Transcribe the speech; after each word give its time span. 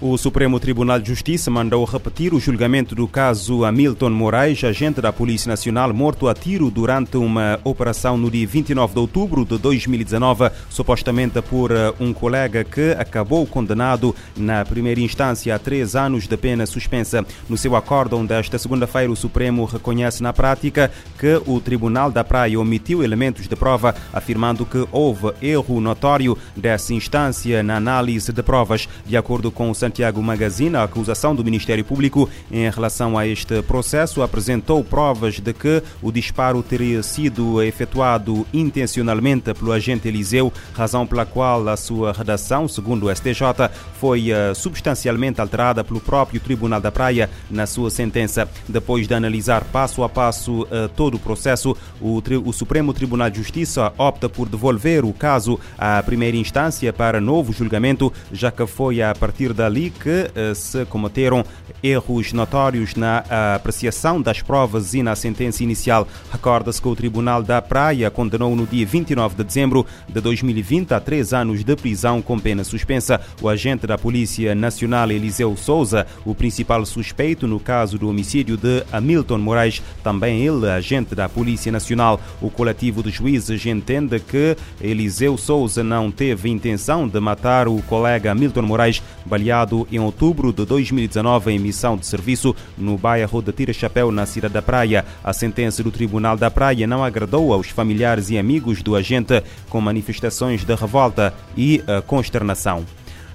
O 0.00 0.16
Supremo 0.16 0.60
Tribunal 0.60 1.00
de 1.00 1.08
Justiça 1.08 1.50
mandou 1.50 1.84
repetir 1.84 2.32
o 2.32 2.38
julgamento 2.38 2.94
do 2.94 3.08
caso 3.08 3.64
Hamilton 3.64 4.10
Moraes, 4.10 4.62
agente 4.62 5.00
da 5.00 5.12
Polícia 5.12 5.48
Nacional, 5.48 5.92
morto 5.92 6.28
a 6.28 6.34
tiro 6.34 6.70
durante 6.70 7.16
uma 7.16 7.58
operação 7.64 8.16
no 8.16 8.30
dia 8.30 8.46
29 8.46 8.94
de 8.94 9.00
outubro 9.00 9.44
de 9.44 9.58
2019, 9.58 10.52
supostamente 10.70 11.42
por 11.42 11.72
eh, 11.72 11.92
um 11.98 12.12
colega 12.12 12.62
que 12.62 12.92
acabou 12.92 13.44
condenado 13.44 14.14
na 14.36 14.64
primeira 14.64 15.00
instância 15.00 15.52
a 15.52 15.58
três 15.58 15.96
anos 15.96 16.28
de 16.28 16.36
pena 16.36 16.64
suspensa. 16.64 17.26
No 17.48 17.58
seu 17.58 17.74
acórdão 17.74 18.24
desta 18.24 18.56
segunda-feira, 18.56 19.10
o 19.10 19.16
Supremo 19.16 19.64
reconhece 19.64 20.22
na 20.22 20.32
prática 20.32 20.92
que 21.18 21.42
o 21.44 21.60
Tribunal 21.60 22.12
da 22.12 22.22
Praia 22.22 22.60
omitiu 22.60 23.02
elementos 23.02 23.48
de 23.48 23.56
prova, 23.56 23.96
afirmando 24.12 24.64
que 24.64 24.86
houve 24.92 25.32
erro 25.42 25.80
notório 25.80 26.38
dessa 26.54 26.94
instância 26.94 27.64
na 27.64 27.78
análise 27.78 28.32
de 28.32 28.42
provas. 28.44 28.88
De 29.04 29.16
acordo 29.16 29.50
com 29.50 29.68
o 29.68 29.74
Santiago 29.88 30.22
Magazine, 30.22 30.76
a 30.76 30.82
acusação 30.82 31.34
do 31.34 31.42
Ministério 31.42 31.82
Público 31.82 32.28
em 32.52 32.68
relação 32.68 33.16
a 33.16 33.26
este 33.26 33.62
processo 33.62 34.20
apresentou 34.20 34.84
provas 34.84 35.40
de 35.40 35.54
que 35.54 35.82
o 36.02 36.12
disparo 36.12 36.62
teria 36.62 37.02
sido 37.02 37.62
efetuado 37.62 38.46
intencionalmente 38.52 39.54
pelo 39.54 39.72
agente 39.72 40.06
Eliseu, 40.06 40.52
razão 40.74 41.06
pela 41.06 41.24
qual 41.24 41.66
a 41.70 41.76
sua 41.76 42.12
redação, 42.12 42.68
segundo 42.68 43.06
o 43.06 43.16
STJ, 43.16 43.70
foi 43.98 44.30
uh, 44.30 44.54
substancialmente 44.54 45.40
alterada 45.40 45.82
pelo 45.82 46.00
próprio 46.00 46.38
Tribunal 46.38 46.82
da 46.82 46.92
Praia 46.92 47.30
na 47.50 47.66
sua 47.66 47.88
sentença. 47.88 48.46
Depois 48.68 49.08
de 49.08 49.14
analisar 49.14 49.64
passo 49.64 50.02
a 50.02 50.08
passo 50.08 50.64
uh, 50.64 50.88
todo 50.94 51.14
o 51.14 51.18
processo, 51.18 51.74
o, 51.98 52.22
o 52.44 52.52
Supremo 52.52 52.92
Tribunal 52.92 53.30
de 53.30 53.38
Justiça 53.38 53.90
opta 53.96 54.28
por 54.28 54.50
devolver 54.50 55.06
o 55.06 55.14
caso 55.14 55.58
à 55.78 56.02
primeira 56.02 56.36
instância 56.36 56.92
para 56.92 57.22
novo 57.22 57.54
julgamento, 57.54 58.12
já 58.30 58.50
que 58.50 58.66
foi 58.66 59.00
a 59.00 59.14
partir 59.14 59.54
dali 59.54 59.77
ali 59.78 59.90
que 59.90 60.30
eh, 60.34 60.54
se 60.54 60.84
cometeram 60.86 61.44
erros 61.82 62.32
notórios 62.32 62.96
na 62.96 63.22
apreciação 63.54 64.20
das 64.20 64.42
provas 64.42 64.94
e 64.94 65.02
na 65.02 65.14
sentença 65.14 65.62
inicial. 65.62 66.08
Recorda-se 66.32 66.82
que 66.82 66.88
o 66.88 66.96
Tribunal 66.96 67.42
da 67.42 67.62
Praia 67.62 68.10
condenou 68.10 68.56
no 68.56 68.66
dia 68.66 68.84
29 68.84 69.36
de 69.36 69.44
dezembro 69.44 69.86
de 70.08 70.20
2020 70.20 70.92
a 70.92 71.00
três 71.00 71.32
anos 71.32 71.62
de 71.62 71.76
prisão 71.76 72.20
com 72.20 72.38
pena 72.38 72.64
suspensa 72.64 73.20
o 73.40 73.48
agente 73.48 73.86
da 73.86 73.96
Polícia 73.96 74.54
Nacional 74.54 75.10
Eliseu 75.10 75.56
Souza, 75.56 76.06
o 76.24 76.34
principal 76.34 76.84
suspeito 76.84 77.46
no 77.46 77.60
caso 77.60 77.96
do 77.96 78.08
homicídio 78.08 78.56
de 78.56 78.84
Hamilton 78.90 79.38
Moraes, 79.38 79.82
também 80.02 80.44
ele 80.44 80.68
agente 80.68 81.14
da 81.14 81.28
Polícia 81.28 81.70
Nacional. 81.70 82.20
O 82.40 82.50
coletivo 82.50 83.02
de 83.02 83.10
juízes 83.10 83.64
entende 83.64 84.18
que 84.18 84.56
Eliseu 84.80 85.36
Souza 85.36 85.84
não 85.84 86.10
teve 86.10 86.48
intenção 86.48 87.06
de 87.06 87.20
matar 87.20 87.68
o 87.68 87.80
colega 87.82 88.32
Hamilton 88.32 88.62
Moraes, 88.62 89.02
baleado 89.24 89.67
em 89.90 89.98
outubro 89.98 90.52
de 90.52 90.64
2019 90.64 91.52
em 91.52 91.58
missão 91.58 91.96
de 91.96 92.06
serviço 92.06 92.54
no 92.76 92.96
bairro 92.96 93.42
de 93.42 93.52
Tira 93.52 93.72
Chapéu, 93.72 94.10
na 94.10 94.26
cidade 94.26 94.54
da 94.54 94.62
Praia. 94.62 95.04
A 95.22 95.32
sentença 95.32 95.82
do 95.82 95.90
Tribunal 95.90 96.36
da 96.36 96.50
Praia 96.50 96.86
não 96.86 97.02
agradou 97.04 97.52
aos 97.52 97.68
familiares 97.68 98.30
e 98.30 98.38
amigos 98.38 98.82
do 98.82 98.94
agente, 98.94 99.42
com 99.68 99.80
manifestações 99.80 100.64
de 100.64 100.74
revolta 100.74 101.34
e 101.56 101.82
uh, 101.82 102.02
consternação. 102.02 102.84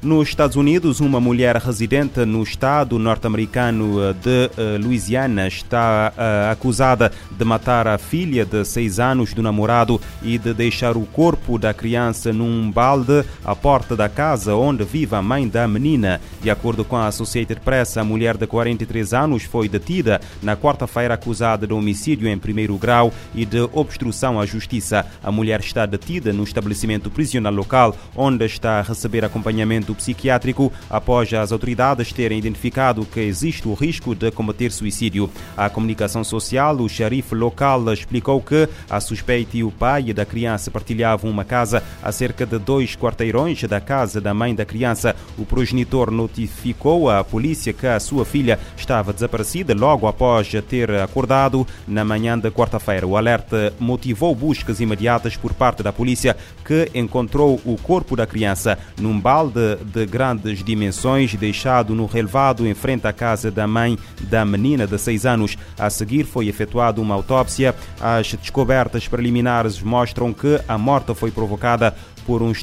Nos 0.04 0.28
Estados 0.28 0.58
Unidos, 0.58 1.00
uma 1.00 1.22
mulher 1.22 1.56
residente 1.56 2.26
no 2.26 2.44
estado 2.44 3.00
norte-americano 3.00 4.04
eh, 4.04 4.14
de 4.14 4.52
eh, 4.58 4.78
Louisiana 4.78 5.48
está 5.48 6.12
uh, 6.14 6.52
acusada 6.52 7.10
de 7.32 7.46
matar 7.46 7.88
a 7.88 7.98
filha 7.98 8.46
de 8.46 8.66
seis 8.66 9.00
anos 9.00 9.34
do 9.34 9.42
namorado 9.42 10.02
e 10.22 10.38
de 10.38 10.54
deixar 10.54 10.98
o 10.98 11.06
corpo 11.06 11.58
da 11.58 11.74
criança 11.74 12.34
num 12.34 12.70
balde 12.70 13.24
à 13.46 13.56
porta 13.56 13.96
da 13.96 14.10
casa 14.10 14.54
onde 14.56 14.84
vive 14.84 15.16
a 15.16 15.22
mãe 15.22 15.48
da 15.48 15.66
menina. 15.70 16.20
De 16.42 16.50
acordo 16.50 16.84
com 16.84 16.98
a 16.98 17.08
Associated 17.08 17.62
Press, 17.62 17.96
a 17.96 18.04
mulher 18.04 18.36
de 18.36 18.46
43 18.46 19.14
anos 19.14 19.44
foi 19.44 19.70
detida 19.70 20.20
na 20.42 20.58
quarta-feira 20.58 21.14
acusada 21.14 21.66
de 21.66 21.74
homicídio 21.74 22.28
em 22.28 22.38
primeiro 22.38 22.78
grau 22.78 23.14
e 23.34 23.46
de 23.46 23.62
obstrução 23.72 24.38
à 24.38 24.46
justiça. 24.46 25.06
A 25.24 25.32
mulher 25.32 25.62
está 25.62 25.86
detida 25.86 26.34
no 26.34 26.44
estabelecimento 26.44 27.10
prisional 27.10 27.54
local 27.54 27.96
onde 28.14 28.46
está 28.46 28.80
a 28.80 28.82
receber 28.82 29.24
acompanhamento 29.24 29.93
psiquiátrico 29.94 30.72
após 30.90 31.34
as 31.34 31.52
autoridades 31.52 32.12
terem 32.12 32.38
identificado 32.38 33.06
que 33.06 33.20
existe 33.20 33.68
o 33.68 33.74
risco 33.74 34.16
de 34.16 34.32
cometer 34.32 34.72
suicídio. 34.72 35.30
A 35.56 35.70
comunicação 35.70 36.24
social, 36.24 36.76
o 36.78 36.90
xerife 36.90 37.36
local 37.36 37.92
explicou 37.92 38.42
que 38.42 38.68
a 38.90 39.00
suspeita 39.00 39.58
e 39.58 39.64
o 39.64 39.72
pai 39.72 40.14
da 40.14 40.26
criança 40.26 40.72
partilhavam 40.72 41.30
uma 41.30 41.44
casa 41.44 41.84
a 42.02 42.12
cerca 42.12 42.46
de 42.46 42.58
dois 42.58 42.96
quarteirões 42.96 43.62
da 43.64 43.80
casa 43.80 44.20
da 44.20 44.34
mãe 44.34 44.54
da 44.54 44.66
criança. 44.66 45.16
O 45.38 45.46
progenitor 45.46 46.12
notificou 46.12 47.10
à 47.10 47.24
polícia 47.24 47.74
que 47.74 47.88
a 47.88 48.00
sua 48.00 48.26
filha 48.26 48.60
estava 48.78 49.14
desaparecida 49.14 49.74
logo 49.74 50.08
após 50.08 50.52
ter 50.68 50.92
acordado 50.92 51.66
na 51.88 52.04
manhã 52.04 52.38
da 52.38 52.52
quarta-feira. 52.52 53.08
O 53.08 53.18
alerta 53.18 53.74
motivou 53.80 54.34
buscas 54.36 54.80
imediatas 54.80 55.38
por 55.38 55.54
parte 55.54 55.84
da 55.84 55.94
polícia, 55.94 56.36
que 56.66 56.90
encontrou 56.94 57.60
o 57.66 57.78
corpo 57.78 58.16
da 58.16 58.26
criança 58.26 58.78
num 59.00 59.20
balde 59.20 59.78
de 59.84 60.06
grandes 60.06 60.64
dimensões, 60.64 61.36
deixado 61.36 61.94
no 61.94 62.06
relevado 62.06 62.66
em 62.68 62.74
frente 62.74 63.08
à 63.08 63.14
casa 63.14 63.52
da 63.52 63.68
mãe 63.68 63.98
da 64.22 64.46
menina 64.46 64.88
de 64.88 64.98
6 64.98 65.26
anos. 65.26 65.58
A 65.78 65.90
seguir 65.90 66.26
foi 66.26 66.48
efetuada 66.48 67.02
uma 67.02 67.16
autópsia. 67.16 67.76
As 68.00 68.34
descobertas 68.34 69.08
preliminares 69.08 69.82
mostram 69.82 70.34
que 70.34 70.60
a 70.68 70.78
morte 70.78 71.14
foi 71.14 71.32
provocada 71.32 71.94
por 72.26 72.42
um, 72.42 72.54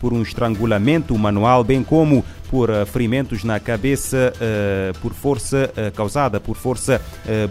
por 0.00 0.12
um 0.12 0.22
estrangulamento 0.22 1.16
manual, 1.16 1.64
bem 1.64 1.82
como 1.82 2.24
por 2.50 2.68
uh, 2.68 2.84
ferimentos 2.84 3.44
na 3.44 3.60
cabeça 3.60 4.32
uh, 4.34 4.98
por 4.98 5.14
força 5.14 5.70
uh, 5.76 5.94
causada 5.94 6.40
por 6.40 6.56
força 6.56 7.00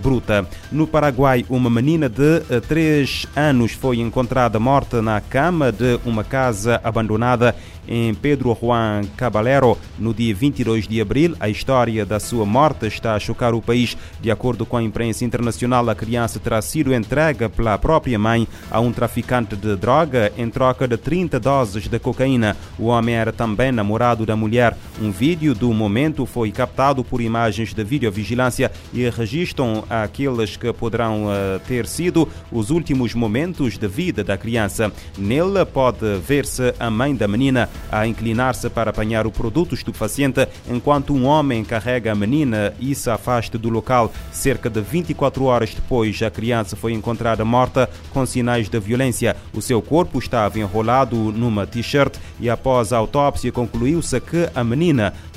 bruta. 0.01 0.45
No 0.71 0.85
Paraguai, 0.85 1.45
uma 1.49 1.69
menina 1.69 2.09
de 2.09 2.41
3 2.67 3.27
anos 3.35 3.71
foi 3.71 3.99
encontrada 3.99 4.59
morta 4.59 5.01
na 5.01 5.21
cama 5.21 5.71
de 5.71 5.99
uma 6.05 6.23
casa 6.23 6.81
abandonada 6.83 7.55
em 7.89 8.13
Pedro 8.13 8.55
Juan 8.59 9.01
Caballero 9.17 9.75
no 9.97 10.13
dia 10.13 10.33
22 10.33 10.87
de 10.87 11.01
abril. 11.01 11.35
A 11.39 11.49
história 11.49 12.05
da 12.05 12.19
sua 12.19 12.45
morte 12.45 12.85
está 12.85 13.15
a 13.15 13.19
chocar 13.19 13.55
o 13.55 13.61
país. 13.61 13.97
De 14.21 14.29
acordo 14.29 14.65
com 14.65 14.77
a 14.77 14.83
imprensa 14.83 15.25
internacional, 15.25 15.89
a 15.89 15.95
criança 15.95 16.39
terá 16.39 16.61
sido 16.61 16.93
entregue 16.93 17.49
pela 17.49 17.77
própria 17.79 18.19
mãe 18.19 18.47
a 18.69 18.79
um 18.79 18.91
traficante 18.91 19.55
de 19.55 19.75
droga 19.75 20.31
em 20.37 20.49
troca 20.49 20.87
de 20.87 20.97
30 20.97 21.39
doses 21.39 21.87
de 21.87 21.97
cocaína. 21.97 22.55
O 22.77 22.85
homem 22.85 23.15
era 23.15 23.33
também 23.33 23.71
namorado 23.71 24.25
da 24.25 24.35
mulher. 24.35 24.77
Um 25.01 25.11
vídeo 25.11 25.55
do 25.55 25.73
momento 25.73 26.25
foi 26.25 26.51
captado 26.51 27.05
por 27.05 27.21
imagens 27.21 27.73
de 27.73 27.83
videovigilância 27.85 28.69
e 28.93 29.09
registram 29.09 29.85
aqueles 29.89 30.57
que 30.57 30.73
poderão 30.73 31.27
uh, 31.27 31.59
ter 31.65 31.87
sido 31.87 32.27
os 32.51 32.69
últimos 32.69 33.13
momentos 33.13 33.77
de 33.77 33.87
vida 33.87 34.25
da 34.25 34.37
criança. 34.37 34.91
Nele 35.17 35.63
pode 35.65 36.17
ver-se 36.17 36.73
a 36.77 36.91
mãe 36.91 37.15
da 37.15 37.29
menina 37.29 37.69
a 37.89 38.05
inclinar-se 38.05 38.69
para 38.69 38.89
apanhar 38.89 39.25
o 39.25 39.31
produto 39.31 39.73
estupefaciente 39.73 40.45
enquanto 40.69 41.13
um 41.13 41.25
homem 41.25 41.63
carrega 41.63 42.11
a 42.11 42.15
menina 42.15 42.73
e 42.77 42.93
se 42.93 43.09
afasta 43.09 43.57
do 43.57 43.69
local. 43.69 44.11
Cerca 44.33 44.69
de 44.69 44.81
24 44.81 45.45
horas 45.45 45.73
depois, 45.73 46.21
a 46.21 46.29
criança 46.29 46.75
foi 46.75 46.91
encontrada 46.91 47.45
morta 47.45 47.89
com 48.11 48.25
sinais 48.25 48.67
de 48.67 48.79
violência. 48.81 49.37
O 49.53 49.61
seu 49.61 49.81
corpo 49.81 50.19
estava 50.19 50.59
enrolado 50.59 51.15
numa 51.15 51.65
t-shirt 51.65 52.15
e 52.37 52.49
após 52.49 52.91
a 52.91 52.97
autópsia 52.97 53.49
concluiu-se 53.49 54.19
que 54.19 54.49
a 54.53 54.61
menina 54.61 54.88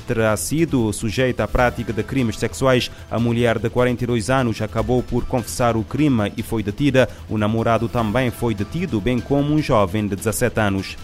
terá 0.07 0.35
sido 0.35 0.91
sujeita 0.91 1.43
à 1.43 1.47
prática 1.47 1.93
de 1.93 2.03
crimes 2.03 2.37
sexuais. 2.37 2.91
A 3.09 3.19
mulher 3.19 3.59
de 3.59 3.69
42 3.69 4.29
anos 4.29 4.61
acabou 4.61 5.01
por 5.01 5.25
confessar 5.25 5.75
o 5.75 5.83
crime 5.83 6.31
e 6.35 6.43
foi 6.43 6.63
detida. 6.63 7.07
O 7.29 7.37
namorado 7.37 7.87
também 7.87 8.31
foi 8.31 8.53
detido, 8.53 8.99
bem 8.99 9.19
como 9.19 9.53
um 9.53 9.61
jovem 9.61 10.07
de 10.07 10.15
17 10.15 10.59
anos. 10.59 10.97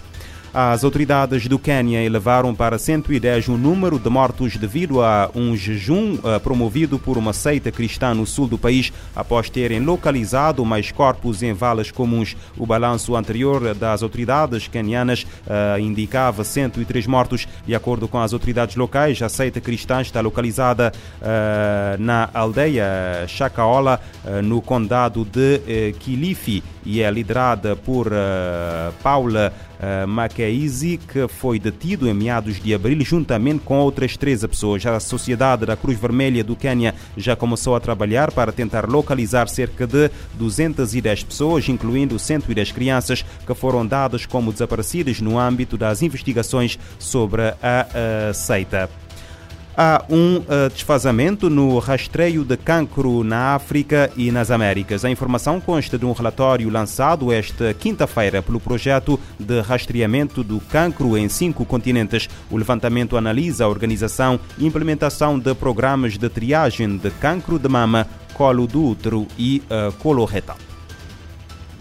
As 0.51 0.83
autoridades 0.83 1.47
do 1.47 1.59
Quênia 1.59 2.01
elevaram 2.01 2.55
para 2.55 2.79
110 2.79 3.49
o 3.49 3.57
número 3.57 3.99
de 3.99 4.09
mortos 4.09 4.57
devido 4.57 4.99
a 4.99 5.29
um 5.35 5.55
jejum 5.55 6.15
uh, 6.15 6.39
promovido 6.39 6.97
por 6.97 7.19
uma 7.19 7.33
seita 7.33 7.71
cristã 7.71 8.15
no 8.15 8.25
sul 8.25 8.47
do 8.47 8.57
país, 8.57 8.91
após 9.15 9.47
terem 9.47 9.79
localizado 9.79 10.65
mais 10.65 10.91
corpos 10.91 11.43
em 11.43 11.53
valas 11.53 11.91
comuns. 11.91 12.35
O 12.57 12.65
balanço 12.65 13.15
anterior 13.15 13.75
das 13.75 14.01
autoridades 14.01 14.67
quenianas 14.67 15.21
uh, 15.23 15.79
indicava 15.79 16.43
103 16.43 17.05
mortos. 17.05 17.47
De 17.67 17.75
acordo 17.75 18.07
com 18.07 18.17
as 18.17 18.33
autoridades 18.33 18.75
locais, 18.75 19.21
a 19.21 19.29
seita 19.29 19.61
cristã 19.61 20.01
está 20.01 20.19
localizada 20.19 20.91
uh, 21.21 22.01
na 22.01 22.27
aldeia 22.33 22.87
Chacaola, 23.27 24.01
no 24.43 24.61
condado 24.61 25.25
de 25.25 25.93
Kilifi, 25.99 26.63
e 26.85 27.01
é 27.01 27.09
liderada 27.09 27.75
por 27.75 28.11
Paula 29.01 29.53
uh, 29.79 31.07
que 31.07 31.27
foi 31.27 31.59
detido 31.59 32.07
em 32.07 32.13
meados 32.13 32.61
de 32.61 32.73
abril, 32.73 32.99
juntamente 33.01 33.61
com 33.63 33.79
outras 33.79 34.17
13 34.17 34.47
pessoas. 34.47 34.85
A 34.85 34.99
Sociedade 34.99 35.65
da 35.65 35.75
Cruz 35.75 35.99
Vermelha 35.99 36.43
do 36.43 36.55
Quênia 36.55 36.93
já 37.15 37.35
começou 37.35 37.75
a 37.75 37.79
trabalhar 37.79 38.31
para 38.31 38.51
tentar 38.51 38.87
localizar 38.87 39.47
cerca 39.47 39.87
de 39.87 40.09
210 40.33 41.23
pessoas, 41.23 41.67
incluindo 41.69 42.19
110 42.19 42.71
crianças, 42.71 43.25
que 43.45 43.53
foram 43.53 43.85
dadas 43.85 44.25
como 44.25 44.51
desaparecidas 44.51 45.21
no 45.21 45.39
âmbito 45.39 45.77
das 45.77 46.01
investigações 46.01 46.77
sobre 46.97 47.41
a, 47.41 47.87
a 48.29 48.33
seita. 48.33 48.89
Há 49.75 50.03
um 50.09 50.37
uh, 50.37 50.69
desfazamento 50.71 51.49
no 51.49 51.79
rastreio 51.79 52.43
de 52.43 52.57
cancro 52.57 53.23
na 53.23 53.55
África 53.55 54.11
e 54.15 54.31
nas 54.31 54.51
Américas. 54.51 55.05
A 55.05 55.09
informação 55.09 55.59
consta 55.59 55.97
de 55.97 56.05
um 56.05 56.11
relatório 56.11 56.69
lançado 56.69 57.31
esta 57.31 57.73
quinta-feira 57.73 58.41
pelo 58.41 58.59
projeto 58.59 59.19
de 59.39 59.61
rastreamento 59.61 60.43
do 60.43 60.59
cancro 60.59 61.17
em 61.17 61.29
cinco 61.29 61.65
continentes. 61.65 62.29
O 62.51 62.57
levantamento 62.57 63.17
analisa 63.17 63.65
a 63.65 63.69
organização 63.69 64.39
e 64.57 64.65
implementação 64.65 65.39
de 65.39 65.53
programas 65.55 66.17
de 66.17 66.29
triagem 66.29 66.97
de 66.97 67.09
cancro 67.11 67.57
de 67.57 67.69
mama, 67.69 68.07
colo 68.33 68.67
do 68.67 68.83
útero 68.83 69.27
e 69.37 69.61
uh, 69.65 69.91
coloretal. 69.93 70.57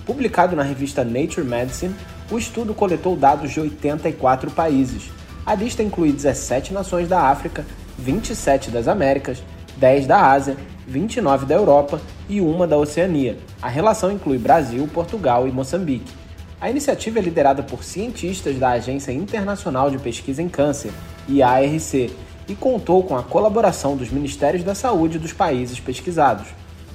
Publicado 0.06 0.56
na 0.56 0.62
revista 0.62 1.04
Nature 1.04 1.46
Medicine, 1.46 1.94
o 2.30 2.38
estudo 2.38 2.74
coletou 2.74 3.16
dados 3.16 3.52
de 3.52 3.60
84 3.60 4.50
países. 4.50 5.10
A 5.48 5.54
lista 5.54 5.82
inclui 5.82 6.12
17 6.12 6.74
nações 6.74 7.08
da 7.08 7.22
África, 7.22 7.64
27 7.98 8.70
das 8.70 8.86
Américas, 8.86 9.42
10 9.78 10.06
da 10.06 10.30
Ásia, 10.30 10.58
29 10.86 11.46
da 11.46 11.54
Europa 11.54 12.02
e 12.28 12.38
uma 12.38 12.66
da 12.66 12.76
Oceania. 12.76 13.38
A 13.62 13.66
relação 13.66 14.12
inclui 14.12 14.36
Brasil, 14.36 14.86
Portugal 14.92 15.48
e 15.48 15.50
Moçambique. 15.50 16.12
A 16.60 16.68
iniciativa 16.68 17.18
é 17.18 17.22
liderada 17.22 17.62
por 17.62 17.82
cientistas 17.82 18.58
da 18.58 18.72
Agência 18.72 19.10
Internacional 19.10 19.90
de 19.90 19.96
Pesquisa 19.96 20.42
em 20.42 20.50
Câncer, 20.50 20.92
IARC, 21.26 22.14
e 22.46 22.54
contou 22.54 23.02
com 23.04 23.16
a 23.16 23.22
colaboração 23.22 23.96
dos 23.96 24.10
Ministérios 24.10 24.62
da 24.62 24.74
Saúde 24.74 25.18
dos 25.18 25.32
países 25.32 25.80
pesquisados. 25.80 26.48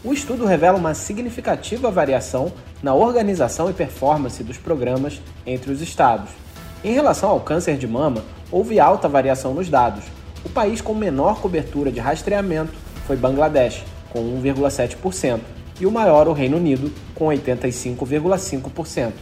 O 0.04 0.14
estudo 0.14 0.46
revela 0.46 0.78
uma 0.78 0.94
significativa 0.94 1.90
variação 1.90 2.54
na 2.84 2.94
organização 2.94 3.68
e 3.68 3.74
performance 3.74 4.44
dos 4.44 4.60
programas 4.60 5.20
entre 5.44 5.72
os 5.72 5.82
estados. 5.82 6.43
Em 6.84 6.92
relação 6.92 7.30
ao 7.30 7.40
câncer 7.40 7.78
de 7.78 7.88
mama, 7.88 8.26
houve 8.52 8.78
alta 8.78 9.08
variação 9.08 9.54
nos 9.54 9.70
dados. 9.70 10.04
O 10.44 10.50
país 10.50 10.82
com 10.82 10.94
menor 10.94 11.40
cobertura 11.40 11.90
de 11.90 12.02
rastreamento 12.02 12.74
foi 13.08 13.16
Bangladesh, 13.16 13.84
com 14.10 14.20
1,7%, 14.42 15.40
e 15.80 15.86
o 15.86 15.92
maior, 15.92 16.28
o 16.28 16.34
Reino 16.34 16.58
Unido, 16.58 16.92
com 17.16 17.28
85,5%. 17.28 19.14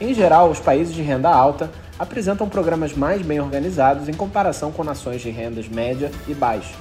Em 0.00 0.14
geral, 0.14 0.50
os 0.50 0.58
países 0.60 0.94
de 0.94 1.02
renda 1.02 1.28
alta 1.28 1.70
apresentam 1.98 2.48
programas 2.48 2.94
mais 2.94 3.20
bem 3.20 3.38
organizados 3.38 4.08
em 4.08 4.14
comparação 4.14 4.72
com 4.72 4.82
nações 4.82 5.20
de 5.20 5.28
rendas 5.28 5.68
média 5.68 6.10
e 6.26 6.32
baixa. 6.32 6.74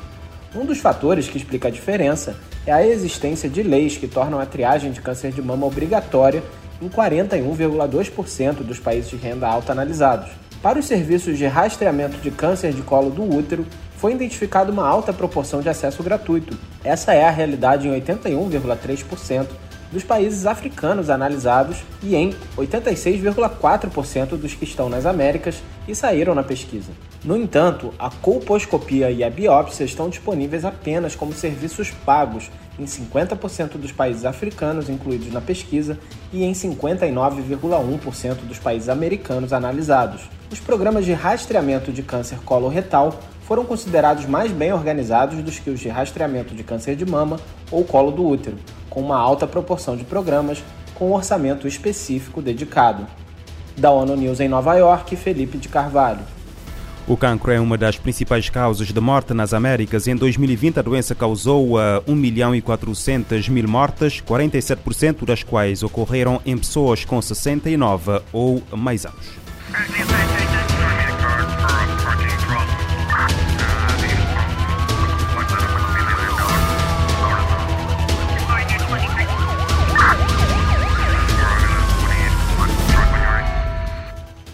Um 0.56 0.66
dos 0.66 0.80
fatores 0.80 1.28
que 1.28 1.38
explica 1.38 1.68
a 1.68 1.72
diferença 1.72 2.38
é 2.66 2.72
a 2.72 2.86
existência 2.86 3.50
de 3.50 3.62
leis 3.62 3.98
que 3.98 4.08
tornam 4.08 4.40
a 4.40 4.46
triagem 4.46 4.92
de 4.92 5.02
câncer 5.02 5.34
de 5.34 5.42
mama 5.42 5.68
obrigatória 5.68 6.42
em 6.82 6.90
41,2% 6.90 8.64
dos 8.64 8.80
países 8.80 9.10
de 9.10 9.18
renda 9.18 9.48
alta 9.48 9.72
analisados. 9.72 10.30
Para 10.62 10.80
os 10.80 10.86
serviços 10.86 11.38
de 11.38 11.46
rastreamento 11.46 12.18
de 12.18 12.32
câncer 12.32 12.74
de 12.74 12.82
colo 12.82 13.10
do 13.10 13.24
útero, 13.24 13.66
foi 13.96 14.14
identificada 14.14 14.72
uma 14.72 14.88
alta 14.88 15.14
proporção 15.14 15.62
de 15.62 15.70
acesso 15.70 16.04
gratuito. 16.04 16.58
Essa 16.84 17.14
é 17.14 17.26
a 17.26 17.32
realidade 17.32 17.88
em 17.88 18.02
81,3% 18.02 19.48
dos 19.92 20.04
países 20.04 20.46
africanos 20.46 21.10
analisados 21.10 21.78
e 22.04 22.16
em 22.16 22.34
86,4% 22.58 24.38
dos 24.38 24.54
que 24.54 24.64
estão 24.64 24.90
nas 24.90 25.06
Américas 25.06 25.62
e 25.88 25.96
saíram 25.96 26.36
na 26.36 26.44
pesquisa. 26.44 26.92
No 27.24 27.36
entanto, 27.36 27.94
a 28.00 28.10
colposcopia 28.10 29.12
e 29.12 29.24
a 29.24 29.30
biópsia 29.30 29.84
estão 29.84 30.10
disponíveis 30.10 30.64
apenas 30.64 31.16
como 31.16 31.34
serviços 31.34 31.92
pagos 32.06 32.50
em 32.78 32.86
50% 32.86 33.78
dos 33.78 33.92
países 33.92 34.24
africanos 34.24 34.90
incluídos 34.90 35.32
na 35.34 35.42
pesquisa 35.42 36.00
e 36.32 36.46
em 36.46 36.54
59,1% 36.54 38.36
dos 38.48 38.58
países 38.58 38.88
americanos 38.88 39.52
analisados. 39.52 40.30
Os 40.52 40.60
programas 40.60 41.04
de 41.04 41.12
rastreamento 41.12 41.92
de 41.92 42.02
câncer 42.02 42.40
coloretal 42.40 43.20
foram 43.42 43.66
considerados 43.66 44.26
mais 44.26 44.52
bem 44.52 44.72
organizados 44.72 45.44
do 45.44 45.52
que 45.52 45.70
os 45.70 45.80
de 45.80 45.90
rastreamento 45.90 46.56
de 46.56 46.64
câncer 46.64 46.96
de 46.96 47.06
mama 47.06 47.40
ou 47.72 47.84
colo 47.84 48.12
do 48.12 48.26
útero, 48.26 48.56
com 48.90 49.02
uma 49.02 49.18
alta 49.18 49.46
proporção 49.46 49.96
de 49.96 50.04
programas 50.04 50.64
com 50.96 51.10
um 51.10 51.14
orçamento 51.14 51.68
específico 51.68 52.42
dedicado. 52.42 53.08
Da 53.78 53.92
ONU 53.92 54.16
News 54.16 54.40
em 54.40 54.50
Nova 54.50 54.76
York, 54.76 55.16
Felipe 55.16 55.58
de 55.58 55.70
Carvalho. 55.70 56.20
O 57.08 57.18
cancro 57.18 57.52
é 57.52 57.60
uma 57.60 57.76
das 57.76 57.98
principais 57.98 58.50
causas 58.50 58.90
de 58.90 59.00
morte 59.00 59.34
nas 59.34 59.52
Américas. 59.52 60.06
Em 60.06 60.16
2020, 60.16 60.78
a 60.78 60.84
doença 60.84 61.16
causou 61.16 61.78
1 62.08 62.14
milhão 62.14 62.54
e 62.54 62.62
400 62.62 63.50
mil 63.50 63.68
mortes, 63.68 64.22
47% 64.22 65.26
das 65.26 65.42
quais 65.42 65.82
ocorreram 65.82 66.40
em 66.46 66.56
pessoas 66.56 67.04
com 67.06 67.20
69 67.20 68.22
ou 68.32 68.62
mais 68.72 69.08
anos. 69.08 69.26